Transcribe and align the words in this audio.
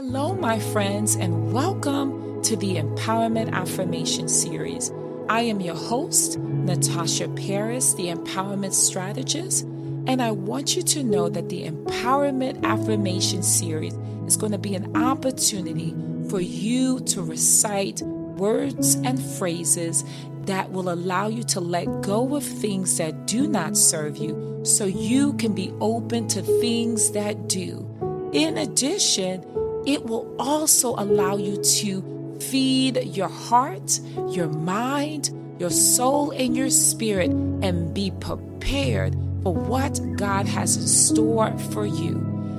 Hello, 0.00 0.32
my 0.32 0.60
friends, 0.60 1.16
and 1.16 1.52
welcome 1.52 2.40
to 2.44 2.54
the 2.54 2.76
Empowerment 2.76 3.50
Affirmation 3.50 4.28
Series. 4.28 4.92
I 5.28 5.40
am 5.40 5.60
your 5.60 5.74
host, 5.74 6.38
Natasha 6.38 7.26
Paris, 7.30 7.94
the 7.94 8.06
Empowerment 8.06 8.74
Strategist, 8.74 9.64
and 10.06 10.22
I 10.22 10.30
want 10.30 10.76
you 10.76 10.82
to 10.82 11.02
know 11.02 11.28
that 11.28 11.48
the 11.48 11.68
Empowerment 11.68 12.62
Affirmation 12.62 13.42
Series 13.42 13.94
is 14.24 14.36
going 14.36 14.52
to 14.52 14.58
be 14.58 14.76
an 14.76 14.96
opportunity 14.96 15.92
for 16.30 16.40
you 16.40 17.00
to 17.00 17.20
recite 17.20 18.00
words 18.02 18.94
and 18.94 19.20
phrases 19.20 20.04
that 20.42 20.70
will 20.70 20.90
allow 20.90 21.26
you 21.26 21.42
to 21.42 21.60
let 21.60 22.02
go 22.02 22.36
of 22.36 22.44
things 22.44 22.98
that 22.98 23.26
do 23.26 23.48
not 23.48 23.76
serve 23.76 24.16
you 24.16 24.60
so 24.62 24.84
you 24.84 25.32
can 25.32 25.56
be 25.56 25.74
open 25.80 26.28
to 26.28 26.40
things 26.40 27.10
that 27.10 27.48
do. 27.48 27.84
In 28.32 28.58
addition, 28.58 29.42
it 29.88 30.04
will 30.04 30.36
also 30.38 30.94
allow 30.96 31.38
you 31.38 31.56
to 31.62 32.38
feed 32.40 33.02
your 33.16 33.28
heart, 33.28 33.98
your 34.28 34.48
mind, 34.48 35.30
your 35.58 35.70
soul, 35.70 36.30
and 36.32 36.54
your 36.54 36.68
spirit 36.68 37.30
and 37.30 37.94
be 37.94 38.10
prepared 38.20 39.14
for 39.42 39.54
what 39.54 39.98
God 40.16 40.46
has 40.46 40.76
in 40.76 40.86
store 40.86 41.56
for 41.72 41.86
you. 41.86 42.16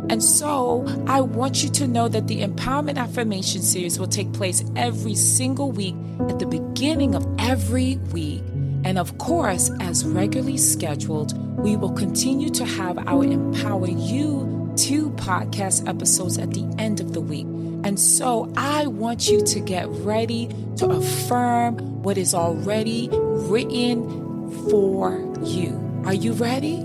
And 0.09 0.23
so 0.23 0.87
I 1.05 1.21
want 1.21 1.63
you 1.63 1.69
to 1.69 1.87
know 1.87 2.07
that 2.07 2.27
the 2.27 2.41
Empowerment 2.41 2.97
Affirmation 2.97 3.61
Series 3.61 3.99
will 3.99 4.07
take 4.07 4.33
place 4.33 4.63
every 4.75 5.13
single 5.13 5.71
week 5.71 5.93
at 6.29 6.39
the 6.39 6.47
beginning 6.47 7.13
of 7.13 7.27
every 7.37 7.97
week. 8.11 8.41
And 8.83 8.97
of 8.97 9.19
course, 9.19 9.69
as 9.81 10.03
regularly 10.03 10.57
scheduled, 10.57 11.37
we 11.59 11.75
will 11.75 11.91
continue 11.91 12.49
to 12.49 12.65
have 12.65 12.97
our 13.07 13.23
Empower 13.23 13.87
You 13.87 14.58
two 14.79 15.09
podcast 15.11 15.85
episodes 15.89 16.37
at 16.37 16.51
the 16.51 16.63
end 16.77 17.01
of 17.01 17.11
the 17.11 17.19
week. 17.19 17.45
And 17.83 17.99
so 17.99 18.51
I 18.55 18.87
want 18.87 19.29
you 19.29 19.41
to 19.41 19.59
get 19.59 19.89
ready 19.89 20.47
to 20.77 20.85
affirm 20.87 22.01
what 22.01 22.17
is 22.17 22.33
already 22.33 23.09
written 23.11 24.49
for 24.69 25.19
you. 25.43 26.01
Are 26.05 26.13
you 26.13 26.31
ready? 26.31 26.77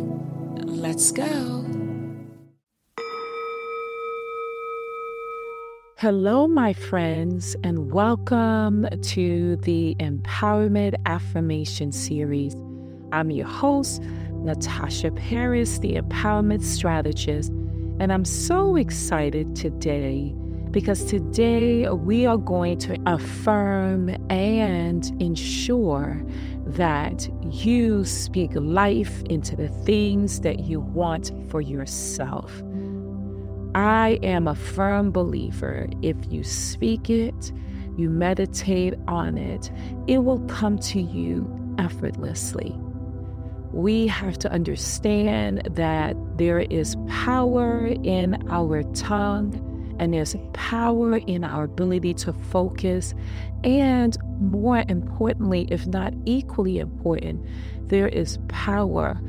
Let's 0.65 1.13
go. 1.13 1.65
Hello, 5.99 6.49
my 6.49 6.73
friends, 6.73 7.55
and 7.63 7.93
welcome 7.93 8.89
to 9.03 9.57
the 9.57 9.95
Empowerment 10.01 10.95
Affirmation 11.07 11.93
Series. 11.93 12.57
I'm 13.13 13.31
your 13.31 13.47
host, 13.47 14.03
Natasha 14.33 15.13
Paris, 15.13 15.79
the 15.79 15.95
Empowerment 15.95 16.63
Strategist 16.63 17.53
and 18.01 18.13
I'm 18.13 18.25
so 18.25 18.77
excited 18.77 19.55
today 19.55 20.35
because 20.71 21.05
today 21.05 21.89
we 21.89 22.27
are 22.27 22.37
going 22.37 22.79
to 22.79 22.99
affirm 23.07 24.09
and 24.29 25.23
ensure 25.23 26.21
that 26.67 27.29
you 27.45 28.05
speak 28.05 28.51
life 28.55 29.23
into 29.31 29.55
the 29.55 29.69
things 29.69 30.41
that 30.41 30.61
you 30.61 30.81
want 30.81 31.31
for 31.49 31.61
yourself. 31.61 32.63
I 33.77 34.19
am 34.23 34.49
a 34.49 34.57
firm 34.57 35.13
believer 35.13 35.89
if 36.03 36.17
you 36.29 36.43
speak 36.43 37.09
it, 37.09 37.53
you 37.97 38.11
meditate 38.11 38.95
on 39.07 39.39
it, 39.39 39.71
it 40.09 40.19
will 40.19 40.41
come 40.47 40.79
to 40.79 41.01
you 41.01 41.49
effortlessly 41.79 42.77
we 43.75 44.07
have 44.07 44.39
to 44.39 44.53
understand 44.53 45.69
that 45.73 46.17
there 46.39 46.61
is 46.61 46.97
power 47.09 47.89
in 48.05 48.41
our 48.49 48.85
tongue 48.95 49.61
and 49.99 50.15
there's 50.15 50.37
power 50.53 51.17
in 51.17 51.43
our 51.43 51.65
ability 51.65 52.15
to 52.15 52.33
focus. 52.33 53.15
And 53.65 54.17
more 54.39 54.85
importantly, 54.89 55.67
if 55.71 55.87
not 55.89 56.15
equally 56.25 56.79
important, 56.79 57.45
there 57.89 58.07
is 58.07 58.39
power 58.47 59.21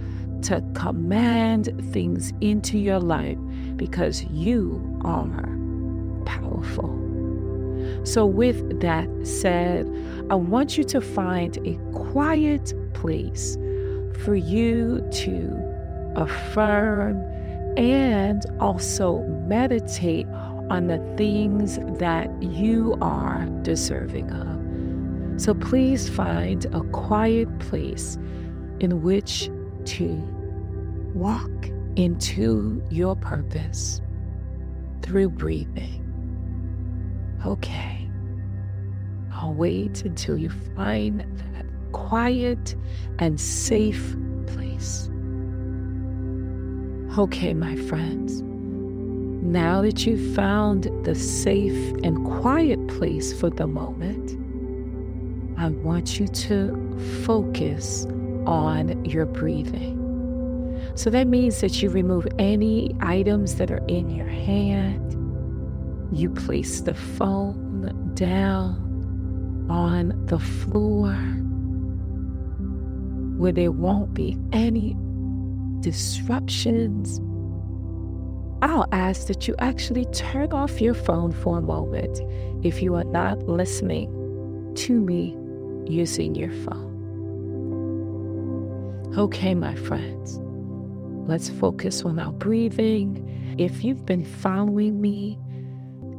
to 0.44 0.64
command 0.76 1.72
things 1.92 2.32
into 2.40 2.78
your 2.78 3.00
life 3.00 3.38
because 3.76 4.26
you 4.26 5.00
are 5.04 5.50
powerful. 6.26 7.02
So, 8.04 8.26
with 8.28 8.80
that 8.82 9.08
said, 9.24 9.88
I 10.30 10.36
want 10.36 10.78
you 10.78 10.84
to 10.86 11.02
find 11.02 11.58
a 11.68 11.76
quiet 11.98 12.74
place 12.94 13.58
for 14.24 14.36
you 14.36 15.06
to 15.12 16.14
affirm 16.16 17.22
and 17.78 18.46
also 18.60 19.20
meditate 19.48 20.28
on 20.70 20.88
the 20.88 20.98
things 21.18 21.78
that 22.00 22.30
you 22.42 22.98
are 23.02 23.46
deserving 23.62 24.32
of. 24.32 25.42
So 25.42 25.54
please 25.54 26.10
find 26.10 26.66
a 26.74 26.82
quiet 26.92 27.60
place 27.60 28.18
in 28.80 29.02
which 29.02 29.50
to 29.86 30.08
walk 31.14 31.52
into 31.96 32.84
your 32.90 33.16
purpose 33.16 34.02
through 35.02 35.30
breathing. 35.30 36.02
Okay. 37.46 38.10
I'll 39.32 39.54
wait 39.54 40.04
until 40.04 40.38
you 40.38 40.50
find 40.76 41.20
that 41.20 41.55
quiet 41.96 42.76
and 43.20 43.40
safe 43.40 44.18
place. 44.48 45.10
Okay, 47.18 47.54
my 47.54 47.78
friends, 47.78 48.42
now 49.42 49.82
that 49.82 50.06
you've 50.06 50.36
found 50.36 50.90
the 51.06 51.16
safe 51.16 51.94
and 52.04 52.26
quiet 52.26 52.86
place 52.90 53.32
for 53.40 53.50
the 53.50 53.66
moment, 53.66 54.32
I 55.58 55.70
want 55.70 56.20
you 56.20 56.28
to 56.28 57.24
focus 57.24 58.06
on 58.46 59.06
your 59.06 59.26
breathing. 59.26 59.96
So 60.96 61.10
that 61.12 61.28
means 61.28 61.62
that 61.62 61.82
you 61.82 61.90
remove 61.90 62.28
any 62.38 62.94
items 63.00 63.56
that 63.56 63.72
are 63.72 63.86
in 63.88 64.10
your 64.10 64.28
hand. 64.28 65.14
You 66.12 66.30
place 66.30 66.82
the 66.82 66.94
phone 66.94 68.12
down 68.16 69.68
on 69.70 70.26
the 70.26 70.40
floor 70.40 71.18
where 73.38 73.52
there 73.52 73.72
won't 73.72 74.14
be 74.14 74.38
any 74.52 74.96
disruptions. 75.82 77.20
I'll 78.62 78.88
ask 78.92 79.28
that 79.28 79.48
you 79.48 79.56
actually 79.60 80.06
turn 80.06 80.52
off 80.52 80.82
your 80.82 80.94
phone 80.94 81.32
for 81.32 81.58
a 81.60 81.62
moment 81.62 82.22
if 82.66 82.82
you 82.82 82.96
are 82.96 83.04
not 83.04 83.44
listening 83.44 84.74
to 84.76 85.00
me 85.00 85.38
using 85.86 86.36
your 86.36 86.52
phone. 86.52 86.94
Okay, 89.18 89.54
my 89.54 89.76
friends, 89.76 90.40
let's 91.30 91.50
focus 91.50 92.04
on 92.04 92.20
our 92.20 92.32
breathing. 92.32 93.56
If 93.58 93.84
you've 93.84 94.06
been 94.06 94.26
following 94.26 95.00
me 95.00 95.38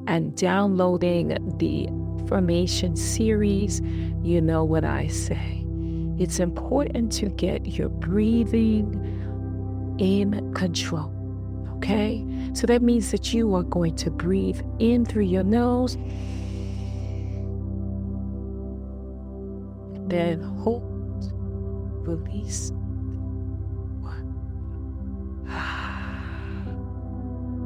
and 0.06 0.36
downloading 0.36 1.36
the 1.58 1.88
affirmation 2.22 2.96
series, 2.96 3.82
you 4.22 4.40
know 4.40 4.64
what 4.64 4.84
I 4.84 5.08
say. 5.08 5.65
It's 6.18 6.40
important 6.40 7.12
to 7.12 7.28
get 7.28 7.66
your 7.66 7.88
breathing 7.88 8.94
in 9.98 10.52
control. 10.54 11.12
Okay? 11.76 12.24
So 12.54 12.66
that 12.66 12.80
means 12.82 13.10
that 13.10 13.34
you 13.34 13.54
are 13.54 13.62
going 13.62 13.96
to 13.96 14.10
breathe 14.10 14.60
in 14.78 15.04
through 15.04 15.24
your 15.24 15.44
nose, 15.44 15.96
then 20.08 20.40
hold, 20.62 20.82
release. 22.06 22.72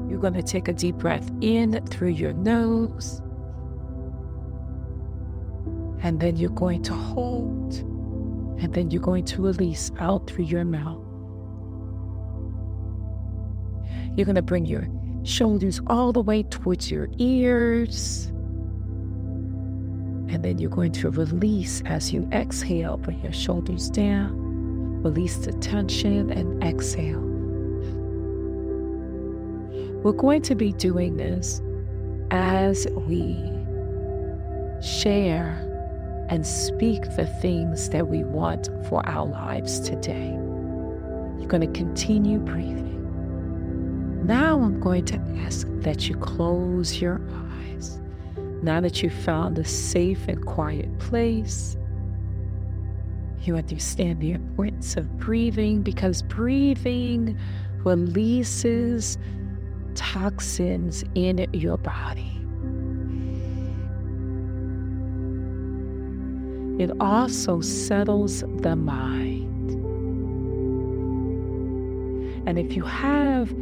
You're 0.09 0.19
going 0.19 0.35
to 0.35 0.43
take 0.43 0.67
a 0.67 0.73
deep 0.73 0.97
breath 0.97 1.31
in 1.41 1.81
through 1.87 2.09
your 2.09 2.33
nose, 2.33 3.23
and 6.03 6.19
then 6.19 6.37
you're 6.37 6.51
going 6.51 6.83
to 6.83 6.95
hold 6.95 7.85
and 8.61 8.75
then 8.75 8.91
you're 8.91 9.03
going 9.03 9.25
to 9.25 9.43
release 9.43 9.91
out 9.99 10.29
through 10.29 10.45
your 10.45 10.65
mouth. 10.65 11.03
You're 14.17 14.27
going 14.27 14.35
to 14.35 14.43
bring 14.43 14.67
your 14.67 14.87
shoulders 15.23 15.81
all 15.87 16.13
the 16.13 16.21
way 16.21 16.43
towards 16.43 16.91
your 16.91 17.09
ears. 17.19 18.27
And 20.29 20.45
then 20.45 20.59
you're 20.59 20.71
going 20.71 20.93
to 20.93 21.11
release 21.11 21.83
as 21.87 22.13
you 22.13 22.29
exhale, 22.33 22.99
bring 22.99 23.21
your 23.23 23.33
shoulders 23.33 23.89
down, 23.89 25.03
release 25.03 25.39
the 25.39 25.53
tension, 25.55 26.31
and 26.31 26.63
exhale. 26.63 27.21
We're 30.03 30.13
going 30.13 30.43
to 30.43 30.55
be 30.55 30.73
doing 30.73 31.17
this 31.17 31.63
as 32.31 32.87
we 33.07 33.37
share 34.83 35.70
and 36.31 36.47
speak 36.47 37.03
the 37.17 37.27
things 37.27 37.91
that 37.91 38.07
we 38.07 38.23
want 38.23 38.69
for 38.89 39.07
our 39.09 39.27
lives 39.27 39.81
today. 39.81 40.31
You're 41.39 41.49
going 41.49 41.61
to 41.61 41.79
continue 41.79 42.39
breathing. 42.39 42.87
Now 44.25 44.61
I'm 44.61 44.79
going 44.79 45.05
to 45.07 45.17
ask 45.45 45.67
that 45.81 46.09
you 46.09 46.17
close 46.17 47.01
your 47.01 47.21
eyes. 47.33 48.01
Now 48.63 48.81
that 48.81 49.03
you've 49.03 49.13
found 49.13 49.59
a 49.59 49.65
safe 49.65 50.29
and 50.29 50.47
quiet 50.47 50.99
place, 51.01 51.77
you 53.43 53.57
understand 53.57 54.21
the 54.21 54.31
importance 54.31 54.97
of 54.97 55.19
breathing 55.19 55.83
because 55.83 56.23
breathing 56.23 57.37
releases 57.79 59.19
toxins 59.97 61.03
in 61.17 61.49
your 61.53 61.79
body. 61.79 62.40
It 66.81 66.91
also 66.99 67.61
settles 67.61 68.43
the 68.63 68.75
mind. 68.75 69.71
And 72.49 72.59
if 72.59 72.75
you 72.75 72.85
have 72.85 73.55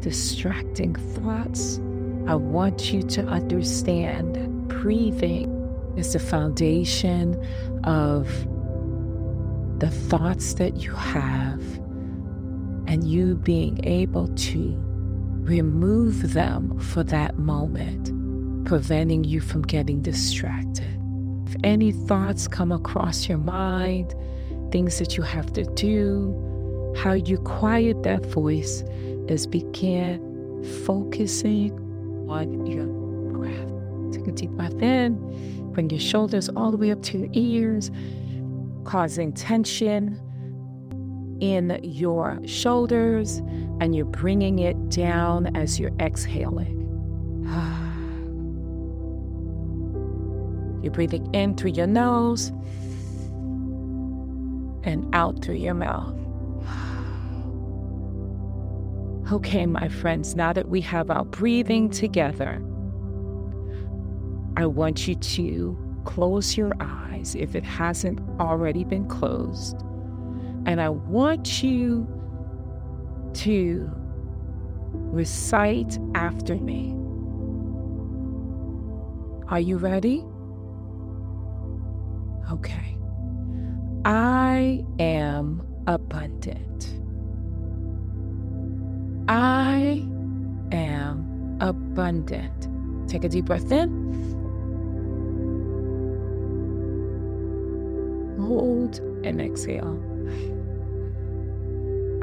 distracting 0.00 0.94
thoughts, 0.94 1.78
I 2.26 2.34
want 2.34 2.90
you 2.90 3.02
to 3.02 3.26
understand 3.26 4.68
breathing 4.68 5.50
is 5.98 6.14
the 6.14 6.18
foundation 6.18 7.38
of 7.84 8.26
the 9.78 9.90
thoughts 9.90 10.54
that 10.54 10.78
you 10.78 10.94
have 10.94 11.62
and 12.86 13.04
you 13.06 13.34
being 13.34 13.84
able 13.84 14.28
to 14.28 14.74
remove 15.42 16.32
them 16.32 16.78
for 16.78 17.02
that 17.02 17.38
moment, 17.38 18.64
preventing 18.64 19.24
you 19.24 19.42
from 19.42 19.60
getting 19.60 20.00
distracted. 20.00 21.01
If 21.52 21.60
any 21.64 21.92
thoughts 21.92 22.48
come 22.48 22.72
across 22.72 23.28
your 23.28 23.36
mind, 23.36 24.14
things 24.70 24.98
that 24.98 25.18
you 25.18 25.22
have 25.22 25.52
to 25.52 25.64
do, 25.74 26.94
how 26.96 27.12
you 27.12 27.36
quiet 27.36 28.04
that 28.04 28.24
voice 28.24 28.82
is 29.28 29.46
begin 29.46 30.64
focusing 30.86 31.72
on 32.26 32.64
your 32.64 32.86
breath. 33.36 34.14
Take 34.14 34.28
a 34.28 34.32
deep 34.32 34.48
breath 34.52 34.80
in, 34.80 35.72
bring 35.74 35.90
your 35.90 36.00
shoulders 36.00 36.48
all 36.56 36.70
the 36.70 36.78
way 36.78 36.90
up 36.90 37.02
to 37.02 37.18
your 37.18 37.28
ears 37.34 37.90
causing 38.84 39.34
tension 39.34 40.18
in 41.42 41.78
your 41.82 42.40
shoulders, 42.46 43.42
and 43.82 43.94
you're 43.94 44.06
bringing 44.06 44.60
it 44.60 44.88
down 44.88 45.54
as 45.54 45.78
you're 45.78 45.94
exhaling. 46.00 46.78
Ah. 47.54 47.81
You're 50.82 50.92
breathing 50.92 51.32
in 51.34 51.56
through 51.56 51.72
your 51.72 51.86
nose 51.86 52.48
and 54.84 55.08
out 55.12 55.42
through 55.42 55.56
your 55.56 55.74
mouth. 55.74 56.18
Okay, 59.32 59.64
my 59.64 59.88
friends, 59.88 60.34
now 60.34 60.52
that 60.52 60.68
we 60.68 60.80
have 60.82 61.10
our 61.10 61.24
breathing 61.24 61.88
together, 61.88 62.62
I 64.56 64.66
want 64.66 65.08
you 65.08 65.14
to 65.14 65.78
close 66.04 66.56
your 66.56 66.72
eyes 66.80 67.34
if 67.34 67.54
it 67.54 67.64
hasn't 67.64 68.20
already 68.40 68.84
been 68.84 69.06
closed. 69.08 69.76
And 70.66 70.80
I 70.80 70.90
want 70.90 71.62
you 71.62 72.06
to 73.34 73.90
recite 74.92 75.98
after 76.14 76.56
me. 76.56 76.94
Are 79.48 79.60
you 79.60 79.78
ready? 79.78 80.24
Okay. 82.50 82.96
I 84.04 84.84
am 84.98 85.62
abundant. 85.86 87.00
I 89.28 90.04
am 90.72 91.58
abundant. 91.60 92.68
Take 93.08 93.24
a 93.24 93.28
deep 93.28 93.44
breath 93.44 93.70
in. 93.70 94.02
hold 98.52 98.98
and 99.24 99.40
exhale. 99.40 99.98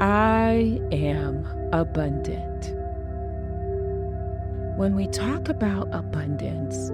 I 0.00 0.80
am 0.92 1.44
abundant. 1.72 2.76
When 4.78 4.94
we 4.94 5.08
talk 5.08 5.48
about 5.48 5.88
abundance, 5.92 6.90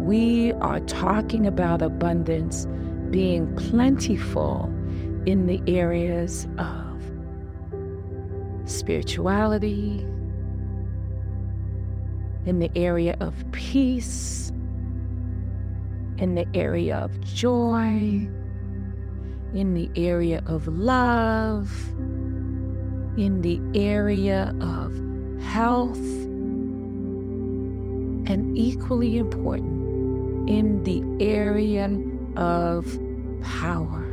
we 0.00 0.52
are 0.54 0.80
talking 0.80 1.46
about 1.46 1.82
abundance 1.82 2.66
being 3.10 3.54
plentiful 3.56 4.64
in 5.26 5.46
the 5.46 5.62
areas 5.66 6.48
of 6.58 7.02
spirituality, 8.64 10.06
in 12.46 12.58
the 12.58 12.70
area 12.74 13.16
of 13.20 13.34
peace, 13.52 14.50
in 16.18 16.34
the 16.34 16.46
area 16.54 16.96
of 16.96 17.20
joy, 17.20 18.28
in 19.54 19.74
the 19.74 19.90
area 19.96 20.42
of 20.46 20.66
love, 20.68 21.70
in 23.18 23.42
the 23.42 23.60
area 23.78 24.54
of 24.60 24.94
health, 25.42 25.98
and 28.26 28.56
equally 28.56 29.18
important, 29.18 29.79
in 30.50 30.82
the 30.82 31.00
area 31.24 31.88
of 32.36 32.98
power. 33.40 34.04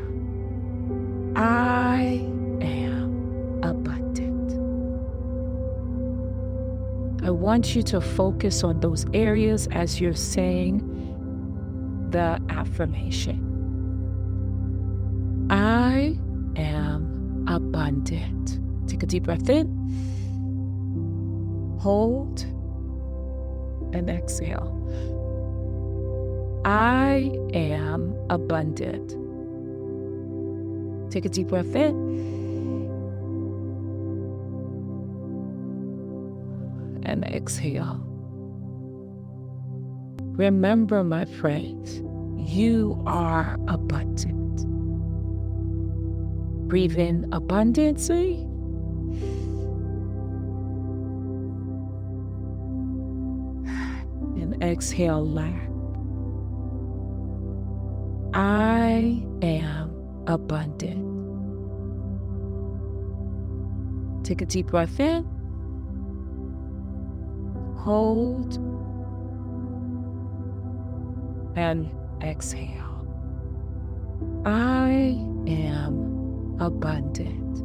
I 1.35 2.23
am 2.61 3.59
abundant. 3.63 4.53
I 7.23 7.31
want 7.31 7.75
you 7.75 7.81
to 7.81 7.99
focus 7.99 8.63
on 8.63 8.79
those 8.81 9.07
areas 9.15 9.67
as 9.71 9.99
you're 9.99 10.13
saying 10.13 10.77
the 12.11 12.39
affirmation. 12.49 13.43
I 15.49 16.19
am 16.55 17.45
abundant. 17.47 18.59
Take 18.87 19.01
a 19.01 19.07
deep 19.07 19.23
breath 19.23 19.49
in, 19.49 19.65
hold, 21.79 22.41
and 23.91 24.07
exhale. 24.07 24.75
I 26.67 27.31
am 27.53 28.13
abundant. 28.29 29.11
Take 31.09 31.23
a 31.23 31.29
deep 31.29 31.47
breath 31.47 31.73
in. 31.73 31.95
And 37.03 37.23
exhale. 37.23 38.03
Remember, 40.35 41.05
my 41.05 41.23
friends, 41.23 42.01
you 42.51 43.01
are 43.07 43.55
abundant. 43.69 44.67
Breathe 46.67 46.97
in 46.97 47.29
abundantly. 47.31 48.41
And 54.41 54.61
exhale 54.61 55.25
lack. 55.25 55.76
I 58.37 59.25
am 59.41 59.89
abundant. 60.27 61.01
Take 64.23 64.43
a 64.43 64.45
deep 64.45 64.67
breath 64.67 64.99
in. 64.99 65.23
Hold. 67.79 68.57
And 71.57 71.89
exhale. 72.21 73.07
I 74.45 75.17
am 75.47 76.57
abundant. 76.59 77.63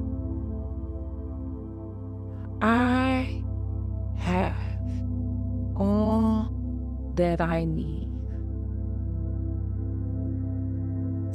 I 2.62 3.44
have 4.16 4.56
all 5.76 6.50
that 7.16 7.42
I 7.42 7.66
need. 7.66 8.11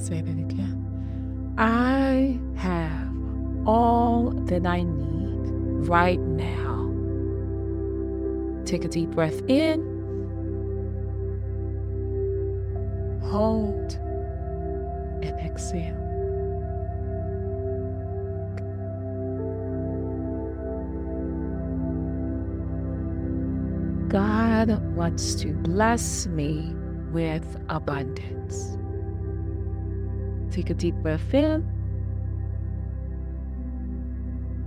Say 0.07 0.21
that 0.21 0.39
again. 0.39 1.53
I 1.57 2.39
have 2.55 3.11
all 3.67 4.29
that 4.45 4.65
I 4.65 4.83
need 4.83 5.85
right 5.89 6.21
now. 6.21 6.93
Take 8.63 8.85
a 8.85 8.87
deep 8.87 9.09
breath 9.09 9.41
in. 9.49 9.81
Hold 13.23 13.99
and 15.21 15.37
exhale. 15.45 15.97
God 24.07 24.81
wants 24.95 25.35
to 25.35 25.51
bless 25.51 26.27
me 26.27 26.73
with 27.11 27.57
abundance. 27.67 28.77
Take 30.57 30.71
a 30.71 30.73
deep 30.73 30.95
breath 30.95 31.35
in, 31.35 31.61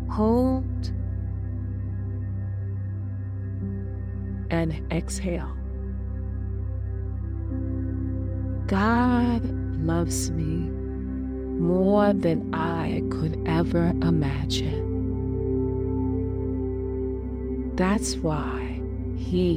hold, 0.09 0.93
and 4.53 4.87
exhale. 4.93 5.53
God 8.69 9.45
loves 9.85 10.31
me 10.31 10.71
more 11.59 12.13
than 12.13 12.55
I 12.55 13.03
could 13.11 13.43
ever 13.49 13.87
imagine. 14.01 14.87
That's 17.75 18.15
why 18.15 18.81
He 19.17 19.57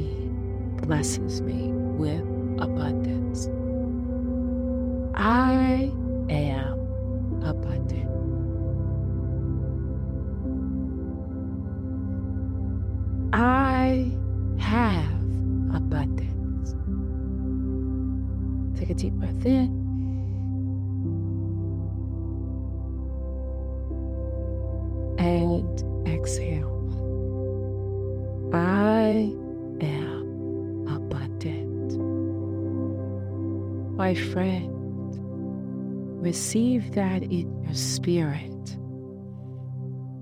blesses 0.82 1.42
me 1.42 1.68
with 1.70 2.22
abundance. 2.60 3.48
I 5.14 5.92
Take 18.84 18.90
a 18.90 19.00
deep 19.00 19.14
breath 19.14 19.46
in. 19.46 19.70
And 25.18 26.06
exhale. 26.06 26.68
I 28.52 29.32
am 29.80 30.86
abundant. 30.86 31.98
My 33.96 34.14
friend, 34.14 34.68
receive 36.22 36.92
that 36.92 37.22
in 37.22 37.62
your 37.64 37.72
spirit. 37.72 38.76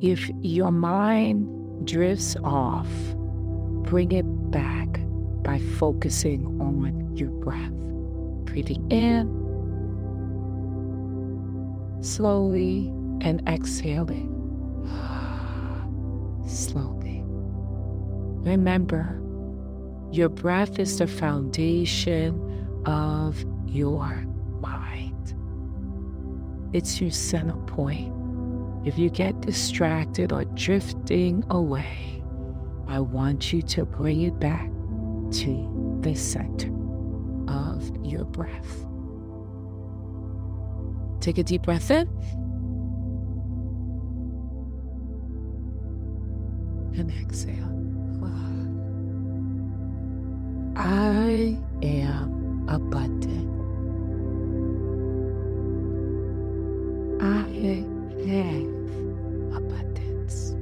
If 0.00 0.30
your 0.40 0.70
mind 0.70 1.84
drifts 1.84 2.36
off, 2.44 2.86
bring 3.82 4.12
it 4.12 4.22
back 4.52 5.00
by 5.42 5.58
focusing 5.58 6.60
on 6.60 7.16
your 7.16 7.30
breath. 7.30 7.81
Breathing 8.52 8.86
in 8.92 9.42
slowly 12.02 12.88
and 13.22 13.40
exhaling 13.48 14.28
slowly. 16.46 17.22
Remember, 18.44 19.18
your 20.10 20.28
breath 20.28 20.78
is 20.78 20.98
the 20.98 21.06
foundation 21.06 22.82
of 22.84 23.42
your 23.64 24.22
mind. 24.60 25.34
It's 26.74 27.00
your 27.00 27.10
center 27.10 27.56
point. 27.56 28.12
If 28.86 28.98
you 28.98 29.08
get 29.08 29.40
distracted 29.40 30.30
or 30.30 30.44
drifting 30.44 31.42
away, 31.48 32.22
I 32.86 33.00
want 33.00 33.50
you 33.50 33.62
to 33.62 33.86
bring 33.86 34.20
it 34.20 34.38
back 34.38 34.66
to 34.66 35.98
the 36.02 36.14
center 36.14 36.81
your 38.12 38.24
breath. 38.26 38.84
Take 41.20 41.38
a 41.38 41.42
deep 41.42 41.62
breath 41.62 41.90
in 41.90 42.08
and 46.96 47.10
exhale. 47.10 47.72
I 50.76 51.56
am 51.82 52.66
abundant. 52.68 53.48
I 57.22 57.46
have 58.26 59.56
abundance. 59.56 60.54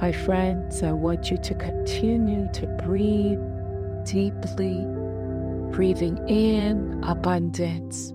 My 0.00 0.12
friends, 0.12 0.82
I 0.82 0.92
want 0.92 1.30
you 1.30 1.36
to 1.36 1.54
continue 1.54 2.48
to 2.54 2.66
breathe 2.84 3.51
deeply, 4.04 4.84
breathing 5.70 6.18
in 6.28 7.02
abundance 7.04 8.10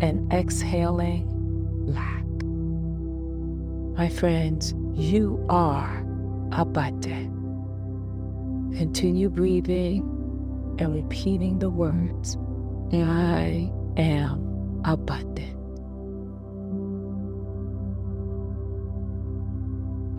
and 0.00 0.32
exhaling 0.32 1.28
lack. 1.86 2.24
My 3.96 4.08
friends, 4.08 4.74
you 4.94 5.44
are 5.48 6.04
abundant. 6.52 7.30
Continue 8.76 9.28
breathing 9.28 10.02
and 10.78 10.94
repeating 10.94 11.58
the 11.58 11.70
words 11.70 12.36
I 12.92 13.70
am 13.96 14.80
abundant. 14.84 15.56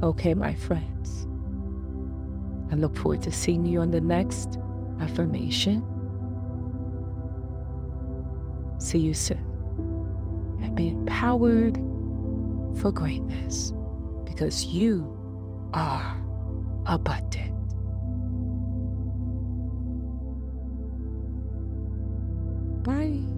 Okay, 0.04 0.34
my 0.34 0.54
friends. 0.54 1.28
I 2.74 2.76
look 2.76 2.96
forward 2.98 3.22
to 3.22 3.32
seeing 3.32 3.68
you 3.68 3.82
on 3.82 3.92
the 3.92 4.02
next 4.02 4.58
affirmation. 5.00 5.86
See 8.80 8.98
you 8.98 9.14
soon. 9.14 9.38
And 10.60 10.76
be 10.76 10.88
empowered 10.88 11.76
for 12.82 12.92
greatness 12.92 13.74
because 14.26 14.66
you 14.66 15.06
are 15.76 16.20
abundant. 16.88 17.54
Bye. 22.84 23.33